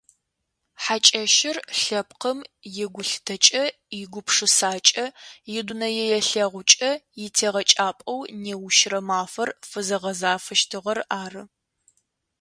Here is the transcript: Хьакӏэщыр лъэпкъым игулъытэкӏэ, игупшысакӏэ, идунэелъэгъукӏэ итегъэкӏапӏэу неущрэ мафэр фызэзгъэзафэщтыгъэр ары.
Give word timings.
Хьакӏэщыр 0.83 1.57
лъэпкъым 1.81 2.39
игулъытэкӏэ, 2.83 3.63
игупшысакӏэ, 4.01 5.05
идунэелъэгъукӏэ 5.57 6.89
итегъэкӏапӏэу 7.25 8.19
неущрэ 8.43 8.99
мафэр 9.09 9.49
фызэзгъэзафэщтыгъэр 9.69 10.99
ары. 11.21 11.43